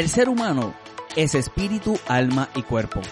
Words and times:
El 0.00 0.08
ser 0.08 0.30
humano 0.30 0.72
es 1.14 1.34
espíritu, 1.34 1.98
alma 2.08 2.48
y 2.54 2.62
cuerpo. 2.62 3.02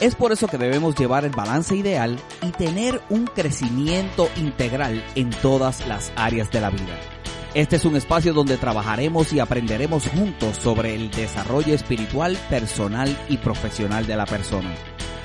Es 0.00 0.14
por 0.14 0.32
eso 0.32 0.46
que 0.46 0.56
debemos 0.56 0.94
llevar 0.94 1.26
el 1.26 1.30
balance 1.30 1.76
ideal 1.76 2.18
y 2.40 2.52
tener 2.52 3.02
un 3.10 3.26
crecimiento 3.26 4.30
integral 4.34 5.04
en 5.14 5.28
todas 5.28 5.86
las 5.86 6.10
áreas 6.16 6.50
de 6.50 6.62
la 6.62 6.70
vida. 6.70 6.98
Este 7.52 7.76
es 7.76 7.84
un 7.84 7.96
espacio 7.96 8.32
donde 8.32 8.56
trabajaremos 8.56 9.30
y 9.34 9.40
aprenderemos 9.40 10.08
juntos 10.08 10.56
sobre 10.56 10.94
el 10.94 11.10
desarrollo 11.10 11.74
espiritual, 11.74 12.38
personal 12.48 13.14
y 13.28 13.36
profesional 13.36 14.06
de 14.06 14.16
la 14.16 14.24
persona. 14.24 14.74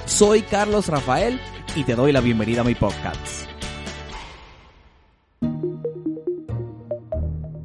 Soy 0.06 0.42
Carlos 0.42 0.90
Rafael 0.90 1.40
y 1.74 1.86
te 1.86 1.96
doy 1.96 2.12
la 2.12 2.20
bienvenida 2.20 2.60
a 2.60 2.66
mi 2.66 2.76
podcast. 2.76 3.48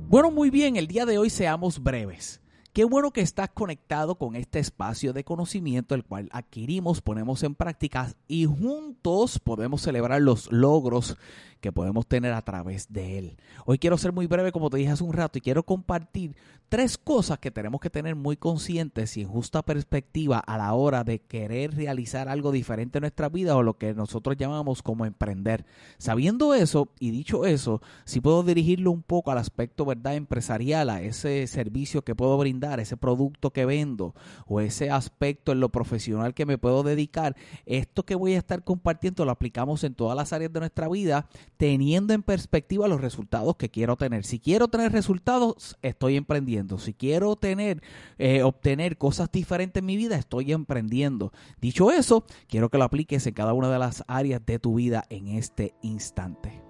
Bueno, 0.07 0.31
muy 0.31 0.51
bien, 0.51 0.77
el 0.77 0.87
día 0.87 1.05
de 1.07 1.19
hoy 1.19 1.29
seamos 1.29 1.83
breves. 1.83 2.41
Qué 2.73 2.85
bueno 2.85 3.11
que 3.11 3.23
estás 3.23 3.49
conectado 3.49 4.17
con 4.17 4.37
este 4.37 4.59
espacio 4.59 5.13
de 5.13 5.25
conocimiento, 5.25 5.95
el 5.95 6.05
cual 6.05 6.29
adquirimos, 6.33 7.01
ponemos 7.01 7.43
en 7.43 7.55
práctica 7.55 8.13
y 8.29 8.45
juntos 8.45 9.41
podemos 9.41 9.83
celebrar 9.83 10.21
los 10.21 10.53
logros 10.53 11.17
que 11.61 11.73
podemos 11.73 12.07
tener 12.07 12.33
a 12.33 12.43
través 12.43 12.93
de 12.93 13.19
él. 13.19 13.37
Hoy 13.65 13.79
quiero 13.79 13.99
ser 13.99 14.13
muy 14.13 14.27
breve, 14.27 14.53
como 14.53 14.71
te 14.71 14.77
dije 14.77 14.91
hace 14.91 15.05
un 15.05 15.13
rato, 15.13 15.39
y 15.39 15.41
quiero 15.41 15.65
compartir 15.65 16.37
tres 16.69 16.99
cosas 16.99 17.39
que 17.39 17.51
tenemos 17.51 17.81
que 17.81 17.91
tener 17.91 18.15
muy 18.15 18.37
conscientes 18.37 19.17
y 19.17 19.23
en 19.23 19.29
justa 19.29 19.63
perspectiva 19.63 20.39
a 20.39 20.59
la 20.59 20.75
hora 20.75 21.03
de 21.03 21.21
querer 21.21 21.75
realizar 21.75 22.29
algo 22.29 22.53
diferente 22.53 22.99
en 22.99 23.03
nuestra 23.03 23.29
vida 23.29 23.57
o 23.57 23.63
lo 23.63 23.79
que 23.79 23.95
nosotros 23.95 24.37
llamamos 24.37 24.83
como 24.83 25.07
emprender. 25.07 25.65
Sabiendo 25.97 26.55
eso 26.55 26.91
y 27.01 27.11
dicho 27.11 27.45
eso, 27.45 27.81
si 28.05 28.21
puedo 28.21 28.43
dirigirlo 28.43 28.91
un 28.91 29.03
poco 29.03 29.31
al 29.31 29.39
aspecto 29.39 29.85
verdad 29.85 30.15
empresarial, 30.15 30.91
a 30.91 31.03
ese 31.03 31.47
servicio 31.47 32.03
que 32.03 32.15
puedo 32.15 32.37
brindar, 32.39 32.58
ese 32.79 32.97
producto 32.97 33.53
que 33.53 33.65
vendo 33.65 34.15
o 34.47 34.61
ese 34.61 34.91
aspecto 34.91 35.53
en 35.53 35.61
lo 35.61 35.71
profesional 35.71 36.35
que 36.35 36.47
me 36.47 36.59
puedo 36.59 36.83
dedicar, 36.83 37.37
esto 37.67 38.05
que 38.05 38.15
voy 38.15 38.35
a 38.35 38.39
estar 38.39 38.65
compartiendo 38.65 39.25
lo 39.25 39.31
aplicamos 39.31 39.85
en 39.85 39.95
todas 39.95 40.17
las 40.17 40.33
áreas 40.33 40.53
de 40.53 40.61
nuestra 40.61 40.89
vida 40.89 41.29
teniendo 41.57 42.15
en 42.15 42.23
perspectiva 42.23 42.89
los 42.89 43.01
resultados 43.01 43.57
que 43.57 43.71
quiero 43.71 43.97
tener. 43.97 44.25
Si 44.25 44.39
quiero 44.39 44.69
tener 44.69 44.93
resultados, 44.93 45.77
estoy 45.83 46.17
emprendiendo. 46.17 46.79
Si 46.79 46.95
quiero 46.95 47.37
tener, 47.37 47.83
eh, 48.19 48.43
obtener 48.43 48.99
cosas 48.99 49.31
diferentes 49.31 49.81
en 49.81 49.87
mi 49.87 49.97
vida, 49.97 50.17
estoy 50.17 50.53
emprendiendo. 50.53 51.33
Dicho 51.61 51.91
eso, 51.91 52.25
quiero 52.49 52.69
que 52.69 52.79
lo 52.79 52.85
apliques 52.85 53.27
en 53.27 53.35
cada 53.35 53.53
una 53.53 53.71
de 53.71 53.79
las 53.79 54.05
áreas 54.09 54.45
de 54.45 54.59
tu 54.59 54.75
vida 54.75 55.05
en 55.09 55.29
este 55.29 55.75
instante. 55.83 56.68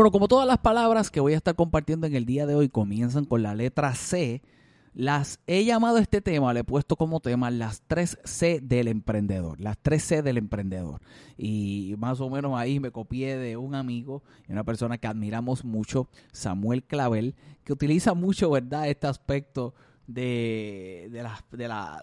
Bueno, 0.00 0.12
como 0.12 0.28
todas 0.28 0.46
las 0.46 0.56
palabras 0.56 1.10
que 1.10 1.20
voy 1.20 1.34
a 1.34 1.36
estar 1.36 1.54
compartiendo 1.54 2.06
en 2.06 2.14
el 2.14 2.24
día 2.24 2.46
de 2.46 2.54
hoy 2.54 2.70
comienzan 2.70 3.26
con 3.26 3.42
la 3.42 3.54
letra 3.54 3.94
C, 3.94 4.40
las 4.94 5.40
he 5.46 5.66
llamado 5.66 5.98
a 5.98 6.00
este 6.00 6.22
tema, 6.22 6.54
le 6.54 6.60
he 6.60 6.64
puesto 6.64 6.96
como 6.96 7.20
tema 7.20 7.50
las 7.50 7.82
tres 7.86 8.18
C 8.24 8.60
del 8.62 8.88
emprendedor, 8.88 9.60
las 9.60 9.76
tres 9.76 10.02
C 10.04 10.22
del 10.22 10.38
emprendedor. 10.38 11.02
Y 11.36 11.96
más 11.98 12.18
o 12.22 12.30
menos 12.30 12.58
ahí 12.58 12.80
me 12.80 12.92
copié 12.92 13.36
de 13.36 13.58
un 13.58 13.74
amigo 13.74 14.22
una 14.48 14.64
persona 14.64 14.96
que 14.96 15.06
admiramos 15.06 15.66
mucho, 15.66 16.08
Samuel 16.32 16.82
Clavel, 16.82 17.34
que 17.62 17.74
utiliza 17.74 18.14
mucho, 18.14 18.48
¿verdad?, 18.48 18.88
este 18.88 19.06
aspecto 19.06 19.74
de, 20.12 21.08
las, 21.12 21.44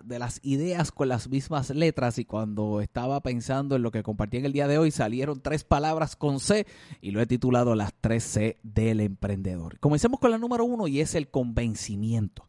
las 0.08 0.40
ideas 0.44 0.92
con 0.92 1.10
las 1.10 1.30
mismas 1.30 1.70
letras 1.70 2.18
y 2.18 2.26
cuando 2.26 2.82
estaba 2.82 3.22
pensando 3.22 3.76
en 3.76 3.82
lo 3.82 3.92
que 3.92 4.04
compartí 4.04 4.38
en 4.38 4.46
el 4.46 4.54
día 4.54 4.68
de 4.68 4.78
hoy 4.78 4.92
salieron 4.92 5.42
tres 5.42 5.64
palabras 5.64 6.16
con 6.16 6.40
C 6.40 6.66
y 7.02 7.12
lo 7.12 7.22
he 7.22 7.26
titulado 7.26 7.76
las 7.76 7.94
tres 8.00 8.24
C 8.24 8.58
del 8.64 9.00
emprendedor. 9.00 9.80
Comencemos 9.80 10.20
con 10.20 10.32
la 10.32 10.38
número 10.38 10.66
uno 10.66 10.88
y 10.88 11.02
es 11.02 11.16
el 11.16 11.30
convencimiento. 11.30 12.48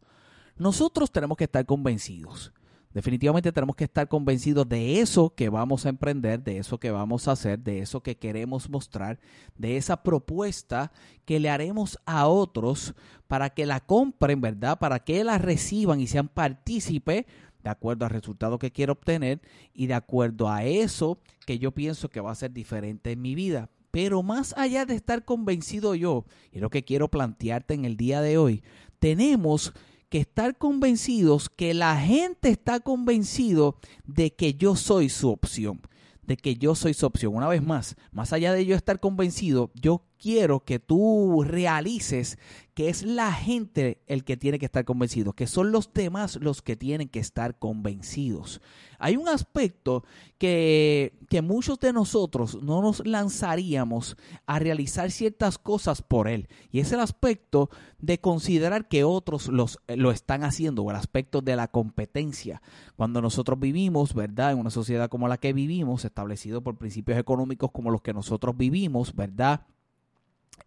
Nosotros 0.57 1.11
tenemos 1.11 1.37
que 1.37 1.45
estar 1.45 1.65
convencidos 1.65 2.53
Definitivamente 2.93 3.51
tenemos 3.51 3.75
que 3.75 3.83
estar 3.83 4.07
convencidos 4.07 4.67
de 4.67 4.99
eso 4.99 5.35
que 5.35 5.49
vamos 5.49 5.85
a 5.85 5.89
emprender, 5.89 6.43
de 6.43 6.57
eso 6.57 6.79
que 6.79 6.89
vamos 6.89 7.27
a 7.27 7.33
hacer, 7.33 7.59
de 7.59 7.79
eso 7.79 8.01
que 8.01 8.17
queremos 8.17 8.67
mostrar, 8.67 9.19
de 9.57 9.77
esa 9.77 10.01
propuesta 10.01 10.91
que 11.25 11.39
le 11.39 11.51
haremos 11.51 11.99
a 12.05 12.27
otros 12.27 12.95
para 13.27 13.51
que 13.51 13.67
la 13.67 13.79
compren, 13.79 14.41
¿verdad? 14.41 14.79
Para 14.79 14.99
que 14.99 15.23
la 15.23 15.37
reciban 15.37 15.99
y 15.99 16.07
sean 16.07 16.29
partícipe 16.29 17.27
de 17.63 17.69
acuerdo 17.69 18.05
al 18.05 18.11
resultado 18.11 18.57
que 18.57 18.71
quiero 18.71 18.93
obtener 18.93 19.41
y 19.73 19.87
de 19.87 19.93
acuerdo 19.93 20.49
a 20.49 20.63
eso 20.63 21.19
que 21.45 21.59
yo 21.59 21.71
pienso 21.71 22.09
que 22.09 22.21
va 22.21 22.31
a 22.31 22.35
ser 22.35 22.53
diferente 22.53 23.11
en 23.11 23.21
mi 23.21 23.35
vida. 23.35 23.69
Pero 23.91 24.23
más 24.23 24.55
allá 24.57 24.85
de 24.85 24.95
estar 24.95 25.25
convencido 25.25 25.93
yo, 25.95 26.25
y 26.51 26.59
lo 26.59 26.69
que 26.69 26.83
quiero 26.83 27.09
plantearte 27.09 27.73
en 27.73 27.85
el 27.85 27.97
día 27.97 28.21
de 28.21 28.37
hoy, 28.37 28.63
tenemos 28.99 29.73
que 30.09 30.19
estar 30.19 30.57
convencidos 30.57 31.49
que 31.49 31.73
la 31.73 31.95
gente 31.97 32.49
está 32.49 32.79
convencido 32.79 33.77
de 34.05 34.33
que 34.33 34.55
yo 34.55 34.75
soy 34.75 35.09
su 35.09 35.29
opción, 35.29 35.81
de 36.23 36.35
que 36.37 36.55
yo 36.55 36.75
soy 36.75 36.93
su 36.93 37.05
opción. 37.05 37.35
Una 37.35 37.47
vez 37.47 37.63
más, 37.63 37.95
más 38.11 38.33
allá 38.33 38.53
de 38.53 38.65
yo 38.65 38.75
estar 38.75 38.99
convencido, 38.99 39.71
yo 39.75 40.03
quiero 40.19 40.59
que 40.63 40.79
tú 40.79 41.43
realices 41.43 42.37
que 42.79 42.87
es 42.87 43.03
la 43.03 43.33
gente 43.33 44.01
el 44.07 44.23
que 44.23 44.37
tiene 44.37 44.57
que 44.57 44.65
estar 44.65 44.85
convencido, 44.85 45.33
que 45.33 45.47
son 45.47 45.73
los 45.73 45.91
demás 45.91 46.37
los 46.41 46.61
que 46.61 46.77
tienen 46.77 47.09
que 47.09 47.19
estar 47.19 47.59
convencidos. 47.59 48.61
Hay 48.99 49.17
un 49.17 49.27
aspecto 49.27 50.05
que, 50.37 51.19
que 51.29 51.41
muchos 51.41 51.77
de 51.79 51.91
nosotros 51.91 52.63
no 52.63 52.81
nos 52.81 53.05
lanzaríamos 53.05 54.15
a 54.45 54.59
realizar 54.59 55.11
ciertas 55.11 55.57
cosas 55.57 56.01
por 56.01 56.29
él, 56.29 56.47
y 56.71 56.79
es 56.79 56.93
el 56.93 57.01
aspecto 57.01 57.69
de 57.97 58.21
considerar 58.21 58.87
que 58.87 59.03
otros 59.03 59.49
los, 59.49 59.79
lo 59.87 60.11
están 60.11 60.45
haciendo, 60.45 60.83
o 60.83 60.89
el 60.89 60.95
aspecto 60.95 61.41
de 61.41 61.57
la 61.57 61.67
competencia. 61.67 62.61
Cuando 62.95 63.21
nosotros 63.21 63.59
vivimos, 63.59 64.13
¿verdad? 64.13 64.53
En 64.53 64.59
una 64.59 64.69
sociedad 64.69 65.09
como 65.09 65.27
la 65.27 65.37
que 65.37 65.51
vivimos, 65.51 66.05
establecido 66.05 66.61
por 66.61 66.77
principios 66.77 67.19
económicos 67.19 67.71
como 67.71 67.91
los 67.91 68.01
que 68.01 68.13
nosotros 68.13 68.55
vivimos, 68.55 69.13
¿verdad? 69.13 69.65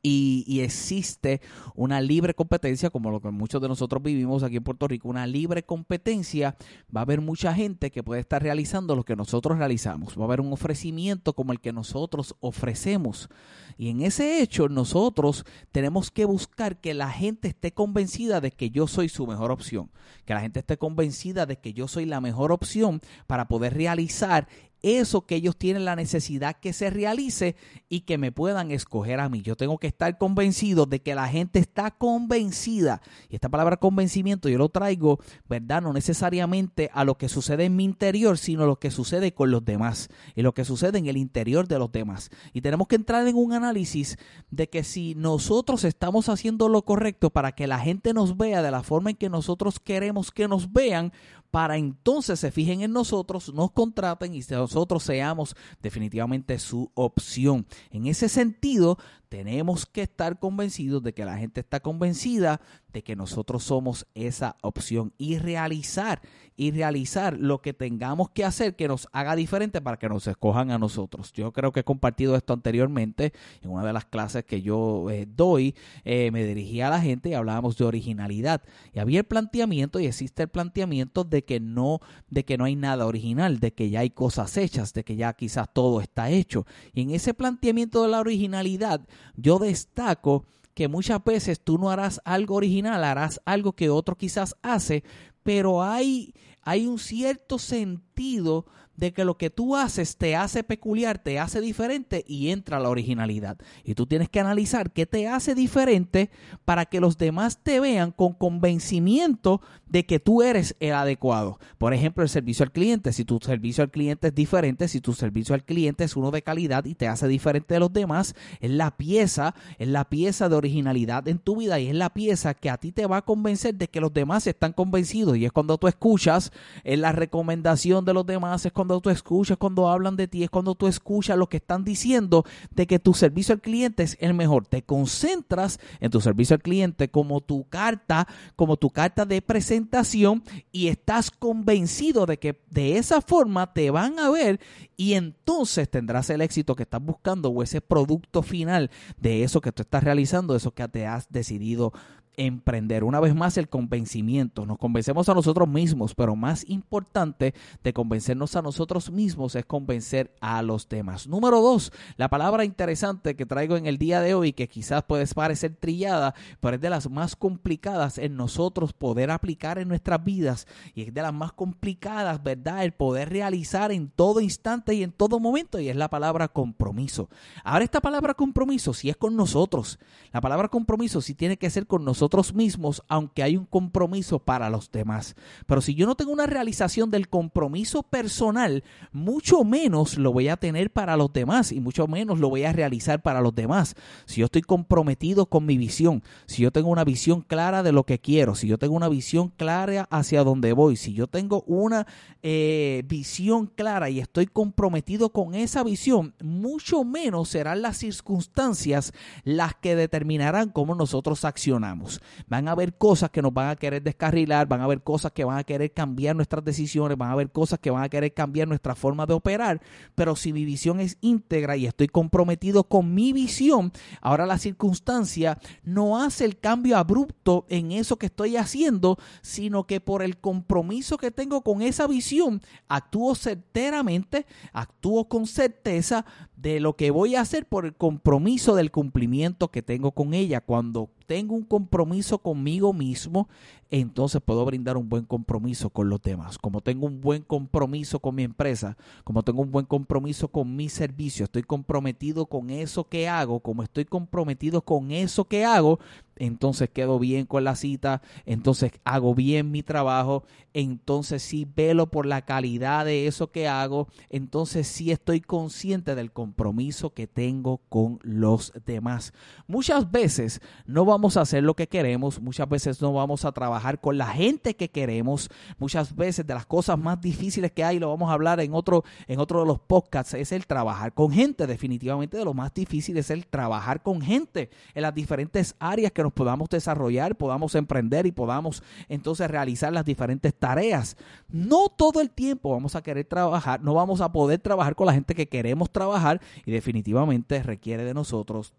Y, 0.03 0.61
existe 0.63 1.41
una 1.75 2.01
libre 2.01 2.35
competencia, 2.35 2.91
como 2.91 3.11
lo 3.11 3.21
que 3.21 3.31
muchos 3.31 3.61
de 3.61 3.69
nosotros 3.69 4.03
vivimos 4.03 4.43
aquí 4.43 4.57
en 4.57 4.65
Puerto 4.65 4.87
Rico, 4.87 5.09
una 5.09 5.27
libre 5.27 5.65
competencia, 5.65 6.57
va 6.95 7.01
a 7.01 7.05
haber 7.05 7.21
mucha 7.21 7.53
gente 7.55 7.91
que 7.91 8.03
puede 8.03 8.21
estar 8.21 8.43
realizando 8.43 8.95
lo 8.95 9.05
que 9.05 9.17
nosotros 9.17 9.59
realizamos, 9.59 10.17
va 10.17 10.23
a 10.23 10.25
haber 10.27 10.41
un 10.41 10.53
ofrecimiento 10.53 11.35
como 11.35 11.53
el 11.53 11.61
que 11.61 11.73
nosotros 11.73 12.37
ofrecemos. 12.41 13.29
Y 13.77 13.89
en 13.89 14.03
ese 14.03 14.43
hecho 14.43 14.69
nosotros 14.69 15.45
tenemos 15.73 16.11
que 16.11 16.25
buscar 16.25 16.81
que 16.81 16.95
la 16.95 17.11
gente 17.11 17.49
esté 17.49 17.73
convencida 17.73 18.41
de 18.41 18.51
que 18.51 18.71
yo 18.71 18.87
soy 18.87 19.09
su 19.09 19.27
mejor 19.27 19.51
opción, 19.51 19.91
que 20.25 20.35
la 20.35 20.41
gente 20.41 20.61
esté 20.61 20.77
convencida 20.77 21.47
de 21.47 21.57
que 21.57 21.73
yo 21.73 21.89
soy 21.89 22.07
la 22.07 22.21
mejor 22.21 22.53
opción 22.53 23.01
para 23.27 23.49
poder 23.49 23.75
realizar 23.75 24.49
eso 24.83 25.27
que 25.27 25.37
ellos 25.37 25.57
tienen 25.57 25.85
la 25.85 25.97
necesidad 25.97 26.57
que 26.61 26.73
se 26.73 26.91
realice 26.91 27.57
y 27.89 28.01
que 28.01 28.19
me 28.19 28.33
puedan 28.33 28.71
escoger 28.71 29.21
a 29.21 29.29
mí. 29.29 29.43
Yo 29.43 29.57
tengo 29.57 29.79
que 29.79 29.87
estar 29.87 30.19
convencido 30.19 30.87
de 30.87 31.01
que 31.01 31.15
la 31.15 31.29
gente 31.29 31.59
está 31.59 31.91
convencida. 31.91 33.01
Y 33.29 33.37
esta 33.37 33.49
palabra 33.49 33.77
convencimiento 33.77 34.49
yo 34.49 34.59
lo 34.59 34.69
traigo, 34.69 35.19
¿verdad? 35.49 35.83
No 35.83 35.93
necesariamente 35.93 36.91
a 36.93 37.05
lo 37.05 37.17
que 37.17 37.29
sucede 37.29 37.65
en 37.65 37.77
mi 37.77 37.85
interior, 37.85 38.39
sino 38.39 38.65
a 38.65 38.67
lo 38.67 38.77
que 38.77 38.91
sucede 38.91 39.33
con 39.33 39.51
los 39.51 39.65
demás 39.65 40.09
y 40.35 40.43
lo 40.43 40.53
que 40.53 40.65
sucede 40.65 40.99
en 40.99 41.07
el 41.07 41.17
interior 41.17 41.69
de 41.69 41.79
los 41.79 41.91
demás. 41.93 42.31
Y 42.53 42.61
tenemos 42.61 42.89
que 42.89 42.97
entrar 42.97 43.27
en 43.27 43.37
un 43.37 43.53
análisis 43.53 44.17
de 44.51 44.69
que 44.69 44.85
si 44.85 45.15
nosotros 45.15 45.85
estamos 45.85 46.29
haciendo 46.29 46.69
lo 46.69 46.85
correcto 46.85 47.31
para 47.31 47.53
que 47.53 47.67
la 47.67 47.79
gente 47.79 48.13
nos 48.13 48.37
vea 48.37 48.63
de 48.63 48.71
la 48.71 48.83
forma 48.83 49.11
en 49.11 49.17
que 49.17 49.29
nosotros 49.29 49.79
queremos 49.81 50.31
que 50.31 50.49
nos 50.49 50.73
vean, 50.73 51.13
para 51.53 51.77
entonces 51.77 52.41
se 52.41 52.51
fijen 52.51 52.81
en 52.81 52.93
nosotros, 52.93 53.53
nos 53.53 53.73
contraten 53.73 54.35
y 54.35 54.41
nosotros 54.49 55.03
seamos 55.03 55.55
definitivamente 55.83 56.59
su 56.59 56.91
opción. 56.95 57.67
En 57.91 58.07
ese 58.07 58.31
sentido, 58.31 58.97
tenemos 59.29 59.87
que 59.87 60.03
estar 60.03 60.39
convencidos 60.39 61.03
de 61.03 61.13
que 61.13 61.25
la 61.25 61.37
gente 61.37 61.61
está 61.61 61.81
convencida 61.81 62.61
de 62.93 63.03
que 63.03 63.17
nosotros 63.17 63.65
somos 63.65 64.07
esa 64.15 64.57
opción 64.61 65.15
y 65.17 65.39
realizar 65.39 66.21
y 66.55 66.71
realizar 66.71 67.39
lo 67.39 67.63
que 67.63 67.73
tengamos 67.73 68.29
que 68.29 68.45
hacer 68.45 68.77
que 68.77 68.89
nos 68.89 69.09
haga 69.13 69.35
diferente 69.35 69.81
para 69.81 69.97
que 69.99 70.09
nos 70.09 70.27
escojan 70.27 70.71
a 70.71 70.79
nosotros. 70.79 71.33
Yo 71.33 71.51
creo 71.53 71.73
que 71.73 71.81
he 71.81 71.85
compartido 71.85 72.37
esto 72.37 72.53
anteriormente 72.53 73.33
en 73.63 73.71
una 73.71 73.87
de 73.87 73.95
las 73.95 74.05
clases 74.05 74.45
que 74.45 74.61
yo 74.61 75.09
eh, 75.11 75.27
doy, 75.27 75.75
eh, 76.05 76.31
me 76.31 76.45
dirigía 76.45 76.89
a 76.89 76.91
la 76.91 77.01
gente 77.01 77.31
y 77.31 77.35
hablábamos 77.35 77.79
de 77.79 77.85
originalidad 77.85 78.63
y 78.93 78.99
había 78.99 79.21
el 79.21 79.25
planteamiento 79.25 79.99
y 79.99 80.07
existe 80.07 80.43
el 80.43 80.49
planteamiento 80.51 81.25
de 81.25 81.42
que 81.45 81.61
no 81.61 82.01
de 82.29 82.45
que 82.45 82.59
no 82.59 82.65
hay 82.65 82.77
nada 82.77 83.07
original, 83.07 83.61
de 83.61 83.73
que 83.73 83.91
ya 83.91 84.01
hay 84.01 84.11
cosas 84.11 84.57
hechas, 84.57 84.93
de 84.93 85.05
que 85.05 85.17
ya 85.17 85.33
quizás 85.35 85.69
todo 85.73 86.01
está 86.01 86.31
hecho. 86.31 86.67
Y 86.93 87.03
en 87.03 87.11
ese 87.11 87.35
planteamiento 87.35 88.03
de 88.03 88.09
la 88.09 88.21
originalidad 88.21 89.07
yo 89.37 89.59
destaco 89.59 90.45
que 90.75 90.89
muchas 90.89 91.23
veces 91.25 91.61
tú 91.61 91.79
no 91.79 91.91
harás 91.91 92.21
algo 92.25 92.55
original, 92.55 93.05
harás 93.05 93.41
algo 93.45 93.73
que 93.73 93.91
otro 93.91 94.17
quizás 94.17 94.57
hace, 94.63 95.05
pero 95.43 95.83
hay, 95.83 96.35
hay 96.63 96.87
un 96.87 96.99
cierto 96.99 97.59
sentido 97.59 98.67
de 98.97 99.13
que 99.13 99.25
lo 99.25 99.37
que 99.37 99.51
tú 99.51 99.77
haces 99.77 100.17
te 100.17 100.37
hace 100.37 100.65
peculiar, 100.65 101.19
te 101.19 101.39
hace 101.39 101.61
diferente 101.61 102.25
y 102.27 102.51
entra 102.51 102.81
la 102.81 102.91
originalidad. 102.91 103.59
Y 103.85 103.95
tú 103.95 104.07
tienes 104.07 104.29
que 104.29 104.41
analizar 104.41 104.93
qué 104.93 105.07
te 105.07 105.29
hace 105.29 105.55
diferente 105.55 106.31
para 106.65 106.87
que 106.87 107.01
los 107.01 107.19
demás 107.19 107.59
te 107.63 107.81
vean 107.81 108.13
con 108.13 108.33
convencimiento 108.33 109.61
de 109.87 110.07
que 110.07 110.19
tú 110.19 110.43
eres 110.43 110.77
el 110.81 110.95
adecuado. 110.95 111.59
Por 111.79 111.95
ejemplo, 111.95 112.23
el 112.23 112.29
servicio 112.29 112.65
al 112.65 112.73
cliente. 112.73 113.13
Si 113.13 113.25
tu 113.25 113.39
servicio 113.41 113.85
al 113.85 113.91
cliente 113.91 114.29
es 114.29 114.35
diferente, 114.35 114.89
si 114.89 115.01
tu 115.01 115.13
servicio 115.13 115.55
al 115.55 115.65
cliente 115.65 116.05
es 116.05 116.17
uno 116.17 116.31
de 116.31 116.43
calidad 116.43 116.85
y 116.85 116.95
te 116.95 117.09
hace 117.09 117.29
diferente 117.29 117.75
de 117.75 117.81
los 117.81 117.93
demás, 117.93 118.35
es 118.61 118.71
la 118.71 118.97
pieza, 118.97 119.55
es 119.79 119.89
la 119.89 120.09
pieza 120.09 120.49
de 120.49 120.57
originalidad 120.57 121.29
en 121.29 121.39
tu 121.39 121.57
vida 121.57 121.79
y 121.79 121.89
es 121.89 121.95
la 121.95 122.15
pieza 122.15 122.55
que 122.55 122.71
a 122.71 122.79
ti 122.79 122.93
te 122.93 123.07
va 123.07 123.19
a 123.19 123.23
convencer 123.23 123.75
de 123.75 123.89
que 123.89 124.01
los 124.01 124.13
demás 124.13 124.47
están 124.47 124.73
convencidos. 124.73 125.37
Y 125.37 125.45
es 125.45 125.53
cuando 125.53 125.77
tú 125.79 125.89
escuchas 125.89 126.53
la 126.85 127.13
recomendación 127.13 128.05
de 128.05 128.15
los 128.15 128.27
demás, 128.27 128.65
es 128.65 128.73
cuando 128.73 128.92
tú 129.01 129.11
escuchas, 129.11 129.57
cuando 129.57 129.89
hablan 129.89 130.17
de 130.17 130.29
ti, 130.29 130.43
es 130.43 130.51
cuando 130.51 130.75
tú 130.75 130.87
escuchas 130.87 131.37
lo 131.37 131.49
que 131.49 131.59
están 131.59 131.85
diciendo 131.85 132.45
de 132.71 132.87
que 132.87 132.99
tu 132.99 133.15
servicio 133.15 133.55
al 133.55 133.61
cliente 133.61 134.03
es 134.03 134.17
el 134.21 134.35
mejor. 134.35 134.67
Te 134.67 134.83
concentras 134.83 135.81
en 136.01 136.11
tu 136.11 136.21
servicio 136.21 136.55
al 136.55 136.63
cliente 136.63 137.09
como 137.09 137.41
tu 137.41 137.69
carta, 137.69 138.27
como 138.57 138.77
tu 138.77 138.91
carta 138.91 139.25
de 139.25 139.43
presentación 139.43 140.43
y 140.71 140.89
estás 140.89 141.31
convencido 141.31 142.27
de 142.27 142.39
que 142.39 142.61
de 142.71 142.99
esa 142.99 143.21
forma 143.21 143.73
te 143.73 143.91
van 143.91 144.19
a 144.19 144.31
ver 144.31 144.61
y 144.97 145.15
entonces 145.15 145.91
tendrás 145.91 146.31
el 146.31 146.43
éxito 146.43 146.77
que 146.77 146.85
estás 146.85 147.03
buscando 147.03 147.49
o 147.49 147.63
ese 147.63 147.81
producto 147.81 148.43
final 148.43 148.91
de 149.17 149.43
eso 149.43 149.61
que 149.61 149.73
tú 149.73 149.83
estás 149.83 150.05
realizando, 150.05 150.55
eso 150.55 150.73
que 150.73 150.87
te 150.89 151.07
has 151.07 151.31
decidido 151.31 151.93
emprender. 152.37 153.05
Una 153.05 153.21
vez 153.21 153.35
más, 153.35 153.59
el 153.59 153.69
convencimiento. 153.69 154.67
Nos 154.67 154.79
convencemos 154.79 155.29
a 155.29 155.35
nosotros 155.35 155.69
mismos, 155.69 156.15
pero 156.15 156.37
más 156.37 156.69
importante 156.69 157.55
de 157.83 157.93
convencernos 157.93 158.57
a 158.57 158.63
nosotros 158.63 159.11
mismos 159.11 159.55
es 159.55 159.65
convencer 159.65 160.35
a 160.41 160.63
los 160.63 160.89
demás. 160.89 161.27
Número 161.27 161.61
dos, 161.61 161.93
la 162.17 162.29
palabra 162.29 162.65
interesante 162.65 163.37
que 163.37 163.47
traigo 163.47 163.77
en 163.77 163.87
el 163.87 163.99
día 163.99 164.21
de 164.21 164.35
hoy, 164.35 164.53
que 164.53 164.69
quizás 164.69 165.03
puede 165.03 165.27
parecer 165.35 165.77
trillada, 165.77 166.35
pero 166.61 166.77
es 166.77 166.81
de 166.81 166.91
las 166.91 167.11
más 167.11 167.37
complicadas 167.37 168.19
en 168.19 168.37
nosotros 168.37 168.93
poder 168.93 169.31
aplicar 169.31 169.79
en 169.79 169.89
nuestras 169.89 170.23
vidas 170.23 170.67
y 170.95 171.03
es 171.03 171.15
de 171.15 171.23
las 171.23 171.33
más 171.33 171.53
complicadas, 171.53 172.43
¿verdad? 172.43 172.85
El 172.85 172.93
poder 172.93 173.31
realizar 173.31 173.93
en 173.93 174.09
todo 174.09 174.41
instante 174.41 174.95
y 174.95 175.03
en 175.03 175.13
todo 175.13 175.41
momento 175.41 175.81
y 175.81 175.89
es 175.89 175.97
la 175.97 176.09
palabra 176.09 176.49
compromiso. 176.49 177.29
Ahora 177.65 177.85
esta 177.85 178.01
palabra 178.01 178.35
compromiso, 178.35 178.95
si 178.95 179.11
es 179.11 179.17
con 179.17 179.37
nosotros, 179.37 179.99
la 180.33 180.41
palabra 180.41 180.69
compromiso 180.69 181.21
si 181.21 181.35
tiene 181.35 181.57
que 181.57 181.71
ser 181.71 181.87
con 181.87 182.05
nosotros, 182.05 182.22
nosotros 182.23 182.55
mismos, 182.55 183.03
aunque 183.09 183.43
hay 183.43 183.57
un 183.57 183.67
compromiso 183.67 184.39
para 184.39 184.71
los 184.71 184.93
demás. 184.93 185.35
Pero 185.67 185.81
si 185.81 185.97
yo 185.97 186.07
no 186.07 186.15
tengo 186.15 186.31
una 186.31 186.47
realización 186.47 187.11
del 187.11 187.29
compromiso 187.29 188.05
personal, 188.05 188.85
mucho 189.11 189.65
menos 189.65 190.19
lo 190.19 190.33
voy 190.33 190.47
a 190.47 190.57
tener 190.57 190.93
para 190.93 191.17
los 191.17 191.33
demás 191.33 191.73
y 191.73 191.81
mucho 191.81 192.07
menos 192.07 192.39
lo 192.39 192.49
voy 192.49 192.63
a 192.63 192.73
realizar 192.73 193.23
para 193.23 193.41
los 193.41 193.57
demás. 193.57 193.97
Si 194.25 194.39
yo 194.39 194.45
estoy 194.45 194.63
comprometido 194.63 195.47
con 195.47 195.67
mi 195.67 195.77
visión, 195.77 196.23
si 196.47 196.63
yo 196.63 196.71
tengo 196.71 196.91
una 196.91 197.03
visión 197.03 197.41
clara 197.41 197.83
de 197.83 197.91
lo 197.91 198.05
que 198.05 198.21
quiero, 198.21 198.55
si 198.55 198.69
yo 198.69 198.79
tengo 198.79 198.95
una 198.95 199.09
visión 199.09 199.49
clara 199.49 200.07
hacia 200.09 200.45
dónde 200.45 200.75
voy, 200.75 200.95
si 200.95 201.15
yo 201.15 201.27
tengo 201.27 201.65
una 201.67 202.07
eh, 202.45 203.03
visión 203.09 203.67
clara 203.67 204.11
y 204.11 204.21
estoy 204.21 204.47
comprometido 204.47 205.31
con 205.31 205.57
esa 205.57 205.83
visión, 205.83 206.35
mucho 206.41 207.03
menos 207.03 207.49
serán 207.49 207.83
las 207.83 207.97
circunstancias 207.97 209.13
las 209.43 209.75
que 209.75 209.97
determinarán 209.97 210.69
cómo 210.69 210.95
nosotros 210.95 211.45
accionamos. 211.45 212.12
Van 212.49 212.69
a 212.69 212.73
haber 212.73 212.95
cosas 212.95 213.31
que 213.31 213.43
nos 213.43 213.53
van 213.53 213.71
a 213.71 213.77
querer 213.77 214.03
descarrilar, 214.03 214.67
van 214.67 214.81
a 214.81 214.85
haber 214.85 215.03
cosas 215.03 215.33
que 215.33 215.45
van 215.45 215.59
a 215.59 215.65
querer 215.65 215.93
cambiar 215.93 216.37
nuestras 216.37 216.65
decisiones, 216.65 217.17
van 217.17 217.31
a 217.31 217.33
haber 217.33 217.51
cosas 217.51 217.79
que 217.79 217.91
van 217.91 218.03
a 218.03 218.09
querer 218.09 218.35
cambiar 218.35 218.69
nuestra 218.69 218.95
forma 218.95 219.27
de 219.27 219.35
operar, 219.35 219.81
pero 220.15 220.37
si 220.37 220.53
mi 220.53 220.65
visión 220.65 221.01
es 221.01 221.19
íntegra 221.21 221.77
y 221.77 221.87
estoy 221.87 222.09
comprometido 222.09 222.85
con 222.85 223.15
mi 223.15 223.33
visión, 223.33 223.93
ahora 224.21 224.47
la 224.47 224.59
circunstancia 224.59 225.59
no 225.83 226.21
hace 226.21 226.45
el 226.45 226.59
cambio 226.59 226.97
abrupto 226.97 227.67
en 227.69 227.93
eso 227.93 228.17
que 228.17 228.27
estoy 228.27 228.57
haciendo, 228.57 229.19
sino 229.41 229.87
que 229.87 230.01
por 230.01 230.23
el 230.23 230.39
compromiso 230.39 231.17
que 231.17 231.31
tengo 231.31 231.63
con 231.63 231.83
esa 231.83 232.07
visión, 232.07 232.61
actúo 232.89 233.35
certeramente, 233.35 234.47
actúo 234.73 235.29
con 235.29 235.47
certeza 235.47 236.25
de 236.57 236.81
lo 236.81 236.97
que 236.97 237.11
voy 237.11 237.35
a 237.35 237.41
hacer 237.41 237.67
por 237.67 237.85
el 237.85 237.95
compromiso 237.95 238.77
del 238.77 238.91
cumplimiento 238.91 239.71
que 239.71 239.83
tengo 239.83 240.13
con 240.13 240.33
ella. 240.33 240.61
Cuando 240.61 241.11
tengo 241.33 241.55
un 241.55 241.63
compromiso 241.63 242.37
conmigo 242.37 242.93
mismo, 242.93 243.49
entonces 243.91 244.43
puedo 244.45 244.67
brindar 244.67 244.99
un 244.99 245.09
buen 245.09 245.25
compromiso 245.25 245.89
con 245.89 246.11
los 246.11 246.21
demás. 246.21 246.59
Como 246.59 246.83
tengo 246.83 247.07
un 247.07 247.23
buen 247.23 247.41
compromiso 247.41 248.19
con 248.19 248.35
mi 248.35 248.43
empresa, 248.43 248.99
como 249.25 249.43
tengo 249.43 249.63
un 249.63 249.73
buen 249.73 249.87
compromiso 249.87 250.49
con 250.49 250.77
mi 250.77 250.91
servicio, 250.91 251.45
estoy 251.45 251.63
comprometido 251.63 252.45
con 252.45 252.69
eso 252.69 253.09
que 253.09 253.31
hago, 253.31 253.61
como 253.61 253.83
estoy 253.83 254.05
comprometido 254.05 254.83
con 254.83 255.11
eso 255.11 255.47
que 255.47 255.65
hago, 255.65 256.01
entonces 256.43 256.91
quedo 256.91 257.21
bien 257.21 257.47
con 257.47 257.63
la 257.63 257.77
cita, 257.77 258.21
entonces 258.47 258.91
hago 259.05 259.33
bien 259.33 259.71
mi 259.71 259.85
trabajo, 259.85 260.43
entonces 260.75 261.41
sí 261.41 261.69
velo 261.73 262.11
por 262.11 262.27
la 262.27 262.43
calidad 262.43 263.05
de 263.05 263.29
eso 263.29 263.53
que 263.53 263.69
hago, 263.69 264.09
entonces 264.29 264.89
sí 264.89 265.13
estoy 265.13 265.41
consciente 265.41 266.17
del 266.17 266.33
compromiso 266.33 267.15
que 267.15 267.29
tengo 267.29 267.79
con 267.89 268.19
los 268.23 268.73
demás. 268.85 269.33
Muchas 269.69 270.11
veces 270.11 270.61
no 270.85 271.05
vamos 271.05 271.37
a 271.37 271.43
hacer 271.43 271.63
lo 271.63 271.75
que 271.75 271.87
queremos, 271.87 272.41
muchas 272.41 272.69
veces 272.69 273.01
no 273.01 273.13
vamos 273.13 273.45
a 273.45 273.53
trabajar 273.53 274.01
con 274.01 274.19
la 274.19 274.27
gente 274.27 274.75
que 274.75 274.91
queremos, 274.91 275.49
muchas 275.79 276.17
veces 276.17 276.45
de 276.45 276.55
las 276.55 276.67
cosas 276.67 276.99
más 276.99 277.21
difíciles 277.21 277.71
que 277.71 277.85
hay, 277.85 278.01
lo 278.01 278.09
vamos 278.09 278.31
a 278.31 278.35
hablar 278.35 278.59
en 278.59 278.75
otro, 278.75 279.05
en 279.29 279.39
otro 279.39 279.61
de 279.61 279.67
los 279.67 279.79
podcasts, 279.79 280.35
es 280.35 280.51
el 280.51 280.67
trabajar 280.67 281.15
con 281.15 281.31
gente, 281.31 281.69
definitivamente 281.69 282.37
de 282.37 282.45
lo 282.45 282.53
más 282.53 282.75
difícil 282.75 283.17
es 283.17 283.31
el 283.31 283.47
trabajar 283.47 284.03
con 284.03 284.21
gente 284.21 284.71
en 284.93 285.03
las 285.03 285.15
diferentes 285.15 285.77
áreas 285.79 286.11
que 286.11 286.25
nos 286.25 286.32
podamos 286.33 286.69
desarrollar, 286.69 287.37
podamos 287.37 287.75
emprender 287.75 288.27
y 288.27 288.33
podamos 288.33 288.83
entonces 289.09 289.51
realizar 289.51 289.93
las 289.93 290.05
diferentes 290.05 290.55
tareas. 290.55 291.17
No 291.49 291.89
todo 291.89 292.21
el 292.21 292.31
tiempo 292.31 292.71
vamos 292.71 292.97
a 292.97 293.03
querer 293.03 293.25
trabajar, 293.25 293.83
no 293.83 293.95
vamos 293.95 294.21
a 294.21 294.33
poder 294.33 294.61
trabajar 294.61 294.95
con 294.95 295.07
la 295.07 295.15
gente 295.15 295.35
que 295.35 295.49
queremos 295.49 295.91
trabajar 295.91 296.41
y 296.65 296.73
definitivamente 296.73 297.63
requiere 297.63 298.05
de 298.05 298.15
nosotros 298.15 298.75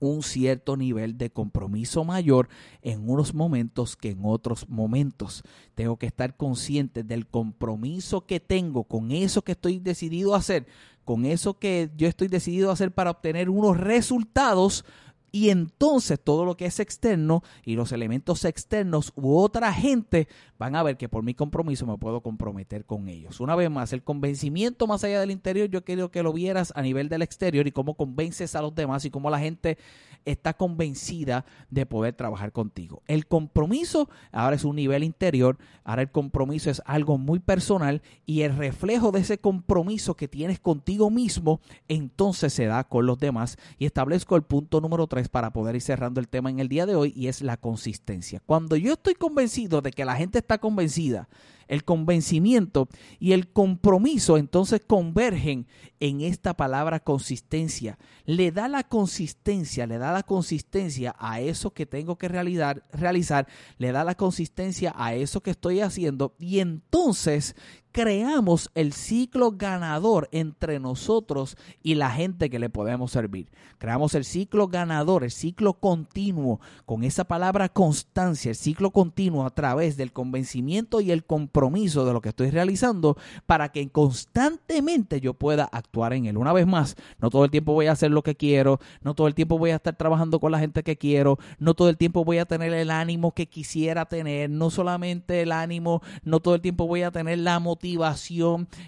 un 0.00 0.22
cierto 0.22 0.76
nivel 0.76 1.18
de 1.18 1.30
compromiso 1.30 2.04
mayor 2.04 2.48
en 2.82 3.08
unos 3.08 3.34
momentos 3.34 3.96
que 3.96 4.10
en 4.10 4.20
otros 4.22 4.68
momentos. 4.68 5.42
Tengo 5.74 5.96
que 5.96 6.06
estar 6.06 6.36
consciente 6.36 7.02
del 7.02 7.26
compromiso 7.26 8.26
que 8.26 8.40
tengo 8.40 8.84
con 8.84 9.10
eso 9.10 9.42
que 9.42 9.52
estoy 9.52 9.78
decidido 9.78 10.34
a 10.34 10.38
hacer, 10.38 10.66
con 11.04 11.24
eso 11.24 11.58
que 11.58 11.90
yo 11.96 12.06
estoy 12.06 12.28
decidido 12.28 12.70
a 12.70 12.74
hacer 12.74 12.92
para 12.92 13.10
obtener 13.10 13.50
unos 13.50 13.76
resultados 13.78 14.84
y 15.30 15.50
entonces 15.50 16.18
todo 16.22 16.44
lo 16.44 16.56
que 16.56 16.66
es 16.66 16.80
externo 16.80 17.42
y 17.64 17.74
los 17.74 17.92
elementos 17.92 18.44
externos 18.44 19.12
u 19.16 19.36
otra 19.36 19.72
gente 19.72 20.28
van 20.58 20.74
a 20.74 20.82
ver 20.82 20.96
que 20.96 21.08
por 21.08 21.22
mi 21.22 21.34
compromiso 21.34 21.86
me 21.86 21.98
puedo 21.98 22.20
comprometer 22.20 22.84
con 22.84 23.08
ellos. 23.08 23.40
Una 23.40 23.54
vez 23.54 23.70
más, 23.70 23.92
el 23.92 24.02
convencimiento 24.02 24.86
más 24.86 25.04
allá 25.04 25.20
del 25.20 25.30
interior, 25.30 25.68
yo 25.68 25.84
quiero 25.84 26.10
que 26.10 26.22
lo 26.22 26.32
vieras 26.32 26.72
a 26.74 26.82
nivel 26.82 27.08
del 27.08 27.22
exterior 27.22 27.66
y 27.66 27.72
cómo 27.72 27.94
convences 27.94 28.54
a 28.54 28.62
los 28.62 28.74
demás 28.74 29.04
y 29.04 29.10
cómo 29.10 29.30
la 29.30 29.38
gente 29.38 29.78
está 30.24 30.54
convencida 30.54 31.44
de 31.70 31.86
poder 31.86 32.14
trabajar 32.14 32.52
contigo. 32.52 33.02
El 33.06 33.26
compromiso 33.26 34.08
ahora 34.32 34.56
es 34.56 34.64
un 34.64 34.76
nivel 34.76 35.04
interior, 35.04 35.58
ahora 35.84 36.02
el 36.02 36.10
compromiso 36.10 36.70
es 36.70 36.82
algo 36.84 37.18
muy 37.18 37.38
personal 37.38 38.02
y 38.26 38.42
el 38.42 38.56
reflejo 38.56 39.12
de 39.12 39.20
ese 39.20 39.38
compromiso 39.38 40.16
que 40.16 40.28
tienes 40.28 40.60
contigo 40.60 41.10
mismo, 41.10 41.60
entonces 41.88 42.52
se 42.52 42.66
da 42.66 42.84
con 42.84 43.06
los 43.06 43.18
demás 43.18 43.56
y 43.78 43.86
establezco 43.86 44.36
el 44.36 44.42
punto 44.42 44.80
número 44.80 45.06
3 45.06 45.17
para 45.26 45.52
poder 45.52 45.74
ir 45.74 45.82
cerrando 45.82 46.20
el 46.20 46.28
tema 46.28 46.50
en 46.50 46.60
el 46.60 46.68
día 46.68 46.86
de 46.86 46.94
hoy 46.94 47.12
y 47.16 47.26
es 47.26 47.42
la 47.42 47.56
consistencia. 47.56 48.40
Cuando 48.46 48.76
yo 48.76 48.92
estoy 48.92 49.14
convencido 49.14 49.80
de 49.80 49.90
que 49.90 50.04
la 50.04 50.14
gente 50.14 50.38
está 50.38 50.58
convencida, 50.58 51.28
el 51.68 51.84
convencimiento 51.84 52.88
y 53.18 53.32
el 53.32 53.52
compromiso 53.52 54.38
entonces 54.38 54.80
convergen 54.86 55.66
en 56.00 56.20
esta 56.22 56.56
palabra 56.56 57.00
consistencia. 57.00 57.98
Le 58.24 58.50
da 58.50 58.68
la 58.68 58.84
consistencia, 58.84 59.86
le 59.86 59.98
da 59.98 60.12
la 60.12 60.22
consistencia 60.22 61.14
a 61.18 61.40
eso 61.40 61.72
que 61.72 61.86
tengo 61.86 62.16
que 62.16 62.28
realizar, 62.28 62.84
realizar 62.92 63.46
le 63.76 63.92
da 63.92 64.04
la 64.04 64.14
consistencia 64.14 64.94
a 64.96 65.14
eso 65.14 65.42
que 65.42 65.50
estoy 65.50 65.80
haciendo 65.80 66.34
y 66.38 66.60
entonces 66.60 67.54
creamos 67.98 68.70
el 68.76 68.92
ciclo 68.92 69.50
ganador 69.50 70.28
entre 70.30 70.78
nosotros 70.78 71.56
y 71.82 71.96
la 71.96 72.10
gente 72.10 72.48
que 72.48 72.60
le 72.60 72.70
podemos 72.70 73.10
servir. 73.10 73.48
Creamos 73.78 74.14
el 74.14 74.24
ciclo 74.24 74.68
ganador, 74.68 75.24
el 75.24 75.32
ciclo 75.32 75.72
continuo, 75.72 76.60
con 76.86 77.02
esa 77.02 77.24
palabra 77.24 77.68
constancia, 77.68 78.50
el 78.50 78.56
ciclo 78.56 78.92
continuo 78.92 79.44
a 79.44 79.50
través 79.50 79.96
del 79.96 80.12
convencimiento 80.12 81.00
y 81.00 81.10
el 81.10 81.24
compromiso 81.24 82.04
de 82.04 82.12
lo 82.12 82.20
que 82.20 82.28
estoy 82.28 82.50
realizando 82.50 83.16
para 83.46 83.70
que 83.70 83.88
constantemente 83.88 85.20
yo 85.20 85.34
pueda 85.34 85.64
actuar 85.64 86.12
en 86.12 86.26
él. 86.26 86.36
Una 86.36 86.52
vez 86.52 86.68
más, 86.68 86.94
no 87.20 87.30
todo 87.30 87.44
el 87.44 87.50
tiempo 87.50 87.72
voy 87.72 87.88
a 87.88 87.92
hacer 87.92 88.12
lo 88.12 88.22
que 88.22 88.36
quiero, 88.36 88.78
no 89.02 89.14
todo 89.14 89.26
el 89.26 89.34
tiempo 89.34 89.58
voy 89.58 89.70
a 89.70 89.76
estar 89.76 89.96
trabajando 89.96 90.38
con 90.38 90.52
la 90.52 90.60
gente 90.60 90.84
que 90.84 90.96
quiero, 90.96 91.38
no 91.58 91.74
todo 91.74 91.88
el 91.88 91.96
tiempo 91.96 92.24
voy 92.24 92.38
a 92.38 92.46
tener 92.46 92.72
el 92.74 92.92
ánimo 92.92 93.32
que 93.32 93.48
quisiera 93.48 94.06
tener, 94.06 94.50
no 94.50 94.70
solamente 94.70 95.42
el 95.42 95.50
ánimo, 95.50 96.00
no 96.22 96.38
todo 96.38 96.54
el 96.54 96.60
tiempo 96.60 96.86
voy 96.86 97.02
a 97.02 97.10
tener 97.10 97.38
la 97.38 97.58
motivación 97.58 97.87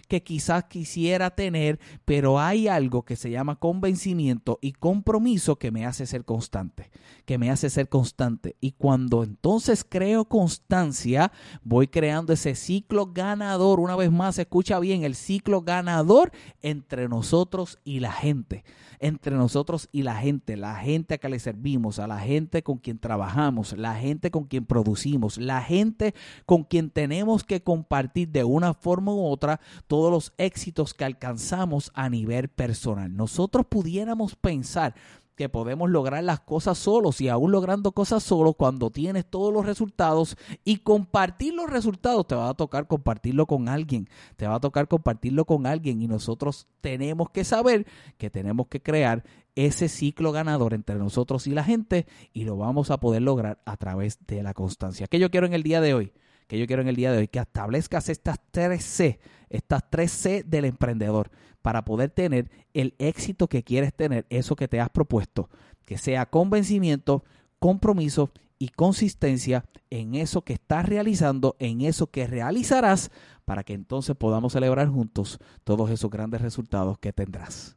que 0.09 0.23
quizás 0.23 0.64
quisiera 0.64 1.30
tener, 1.30 1.78
pero 2.04 2.38
hay 2.38 2.69
algo 2.69 3.02
que 3.02 3.16
se 3.16 3.30
llama 3.30 3.57
convencimiento 3.57 4.59
y 4.61 4.73
compromiso 4.73 5.57
que 5.57 5.71
me 5.71 5.87
hace 5.87 6.07
ser 6.07 6.25
constante, 6.25 6.90
que 7.25 7.38
me 7.38 7.50
hace 7.50 7.71
ser 7.71 7.88
constante. 7.88 8.57
Y 8.61 8.73
cuando 8.73 9.23
entonces 9.23 9.85
creo 9.88 10.25
constancia, 10.25 11.33
voy 11.62 11.88
creando 11.88 12.33
ese 12.33 12.54
ciclo 12.54 13.12
ganador. 13.12 13.80
Una 13.80 13.97
vez 13.97 14.11
más, 14.11 14.38
escucha 14.38 14.78
bien, 14.80 15.04
el 15.04 15.14
ciclo 15.14 15.62
ganador 15.62 16.33
entre 16.62 17.09
nosotros 17.09 17.78
y 17.85 18.00
la 18.00 18.12
gente 18.12 18.64
entre 19.00 19.35
nosotros 19.35 19.88
y 19.92 20.02
la 20.02 20.16
gente, 20.16 20.57
la 20.57 20.76
gente 20.76 21.14
a 21.14 21.19
que 21.19 21.28
le 21.28 21.38
servimos, 21.38 21.99
a 21.99 22.07
la 22.07 22.21
gente 22.21 22.62
con 22.62 22.76
quien 22.76 22.99
trabajamos, 22.99 23.76
la 23.76 23.95
gente 23.95 24.30
con 24.30 24.45
quien 24.45 24.66
producimos, 24.66 25.38
la 25.38 25.62
gente 25.62 26.14
con 26.45 26.64
quien 26.64 26.90
tenemos 26.90 27.42
que 27.42 27.62
compartir 27.62 28.28
de 28.28 28.45
una 28.45 28.75
forma 28.81 29.13
u 29.13 29.27
otra 29.27 29.61
todos 29.87 30.11
los 30.11 30.33
éxitos 30.39 30.95
que 30.95 31.05
alcanzamos 31.05 31.91
a 31.95 32.09
nivel 32.09 32.49
personal. 32.49 33.15
Nosotros 33.15 33.67
pudiéramos 33.69 34.37
pensar 34.37 34.95
que 35.41 35.49
podemos 35.49 35.89
lograr 35.89 36.23
las 36.23 36.41
cosas 36.41 36.77
solos 36.77 37.19
y 37.23 37.31
aún 37.31 37.51
logrando 37.51 37.93
cosas 37.93 38.23
solos 38.23 38.57
cuando 38.59 38.91
tienes 38.91 39.25
todos 39.25 39.51
los 39.51 39.65
resultados 39.65 40.37
y 40.65 40.81
compartir 40.81 41.55
los 41.55 41.71
resultados 41.71 42.27
te 42.27 42.35
va 42.35 42.51
a 42.51 42.55
tocar 42.55 42.87
compartirlo 42.87 43.47
con 43.47 43.71
alguien, 43.71 44.07
te 44.37 44.47
va 44.47 44.57
a 44.57 44.61
tocar 44.61 44.87
compartirlo 44.87 45.47
con 45.47 45.65
alguien 45.67 46.03
y 46.03 46.09
nosotros 46.09 46.67
tenemos 46.83 47.31
que 47.31 47.45
saber 47.45 47.87
que 48.19 48.29
tenemos 48.29 48.67
que 48.67 48.83
crear 48.83 49.25
ese 49.55 49.89
ciclo 49.89 50.31
ganador 50.31 50.75
entre 50.75 50.97
nosotros 50.97 51.47
y 51.47 51.53
la 51.53 51.65
gente 51.65 52.07
y 52.35 52.45
lo 52.45 52.59
vamos 52.59 52.91
a 52.91 53.01
poder 53.01 53.23
lograr 53.23 53.63
a 53.65 53.79
través 53.79 54.19
de 54.27 54.43
la 54.43 54.53
constancia. 54.53 55.07
¿Qué 55.07 55.19
yo 55.19 55.31
quiero 55.31 55.47
en 55.47 55.55
el 55.55 55.63
día 55.63 55.81
de 55.81 55.95
hoy? 55.95 56.13
Que 56.50 56.59
yo 56.59 56.66
quiero 56.66 56.83
en 56.83 56.88
el 56.88 56.97
día 56.97 57.12
de 57.12 57.19
hoy, 57.19 57.28
que 57.28 57.38
establezcas 57.38 58.09
estas 58.09 58.40
tres 58.50 58.85
C, 58.85 59.21
estas 59.50 59.88
tres 59.88 60.11
C 60.11 60.42
del 60.42 60.64
emprendedor 60.64 61.30
para 61.62 61.85
poder 61.85 62.11
tener 62.11 62.50
el 62.75 62.97
éxito 62.99 63.47
que 63.47 63.62
quieres 63.62 63.95
tener, 63.95 64.26
eso 64.30 64.57
que 64.57 64.66
te 64.66 64.80
has 64.80 64.90
propuesto, 64.90 65.49
que 65.87 65.97
sea 65.97 66.26
convencimiento, 66.26 67.23
compromiso 67.61 68.33
y 68.59 68.71
consistencia 68.71 69.64
en 69.90 70.16
eso 70.16 70.42
que 70.42 70.54
estás 70.54 70.88
realizando, 70.88 71.54
en 71.61 71.83
eso 71.83 72.09
que 72.09 72.26
realizarás, 72.26 73.12
para 73.45 73.62
que 73.62 73.75
entonces 73.75 74.16
podamos 74.16 74.52
celebrar 74.52 74.88
juntos 74.88 75.38
todos 75.62 75.88
esos 75.88 76.11
grandes 76.11 76.40
resultados 76.40 76.99
que 76.99 77.12
tendrás. 77.12 77.76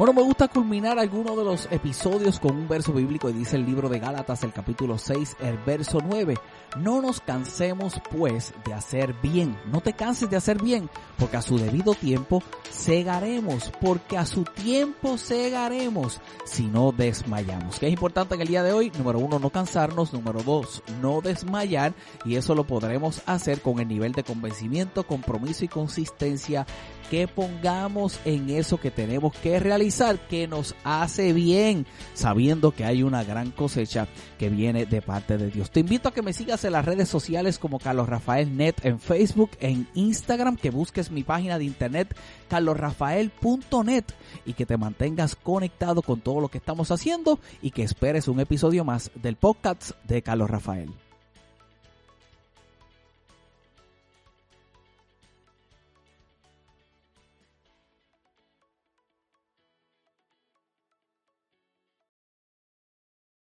Bueno, 0.00 0.14
me 0.14 0.22
gusta 0.22 0.48
culminar 0.48 0.98
alguno 0.98 1.36
de 1.36 1.44
los 1.44 1.68
episodios 1.70 2.40
con 2.40 2.56
un 2.56 2.66
verso 2.66 2.90
bíblico 2.94 3.28
y 3.28 3.34
dice 3.34 3.56
el 3.56 3.66
libro 3.66 3.90
de 3.90 3.98
Gálatas, 3.98 4.42
el 4.44 4.52
capítulo 4.54 4.96
6, 4.96 5.36
el 5.40 5.58
verso 5.58 5.98
9. 6.02 6.38
No 6.78 7.02
nos 7.02 7.20
cansemos 7.20 8.00
pues 8.10 8.54
de 8.64 8.72
hacer 8.72 9.14
bien. 9.22 9.58
No 9.70 9.82
te 9.82 9.92
canses 9.92 10.30
de 10.30 10.38
hacer 10.38 10.62
bien, 10.62 10.88
porque 11.18 11.36
a 11.36 11.42
su 11.42 11.58
debido 11.58 11.92
tiempo 11.92 12.42
segaremos, 12.70 13.70
porque 13.78 14.16
a 14.16 14.24
su 14.24 14.44
tiempo 14.44 15.18
segaremos 15.18 16.18
si 16.46 16.66
no 16.68 16.92
desmayamos. 16.92 17.78
¿Qué 17.78 17.88
es 17.88 17.92
importante 17.92 18.36
en 18.36 18.40
el 18.40 18.48
día 18.48 18.62
de 18.62 18.72
hoy? 18.72 18.90
Número 18.96 19.18
uno, 19.18 19.38
no 19.38 19.50
cansarnos. 19.50 20.14
Número 20.14 20.42
dos, 20.42 20.82
no 21.02 21.20
desmayar. 21.20 21.92
Y 22.24 22.36
eso 22.36 22.54
lo 22.54 22.64
podremos 22.64 23.20
hacer 23.26 23.60
con 23.60 23.80
el 23.80 23.88
nivel 23.88 24.12
de 24.12 24.24
convencimiento, 24.24 25.06
compromiso 25.06 25.66
y 25.66 25.68
consistencia 25.68 26.64
que 27.10 27.26
pongamos 27.26 28.20
en 28.24 28.48
eso 28.50 28.78
que 28.78 28.92
tenemos 28.92 29.36
que 29.36 29.58
que 30.28 30.46
nos 30.46 30.76
hace 30.84 31.32
bien, 31.32 31.84
sabiendo 32.14 32.70
que 32.70 32.84
hay 32.84 33.02
una 33.02 33.24
gran 33.24 33.50
cosecha 33.50 34.06
que 34.38 34.48
viene 34.48 34.86
de 34.86 35.02
parte 35.02 35.36
de 35.36 35.50
Dios. 35.50 35.70
Te 35.70 35.80
invito 35.80 36.08
a 36.08 36.14
que 36.14 36.22
me 36.22 36.32
sigas 36.32 36.64
en 36.64 36.72
las 36.72 36.84
redes 36.84 37.08
sociales 37.08 37.58
como 37.58 37.80
Carlos 37.80 38.08
Rafael 38.08 38.56
Net 38.56 38.76
en 38.84 39.00
Facebook, 39.00 39.50
en 39.58 39.88
Instagram, 39.94 40.56
que 40.56 40.70
busques 40.70 41.10
mi 41.10 41.24
página 41.24 41.58
de 41.58 41.64
internet 41.64 42.16
carlosrafael.net 42.48 44.04
y 44.46 44.52
que 44.52 44.66
te 44.66 44.76
mantengas 44.76 45.34
conectado 45.34 46.02
con 46.02 46.20
todo 46.20 46.40
lo 46.40 46.48
que 46.48 46.58
estamos 46.58 46.90
haciendo 46.92 47.40
y 47.60 47.72
que 47.72 47.82
esperes 47.82 48.28
un 48.28 48.38
episodio 48.38 48.84
más 48.84 49.10
del 49.16 49.36
podcast 49.36 49.90
de 50.04 50.22
Carlos 50.22 50.50
Rafael. 50.50 50.90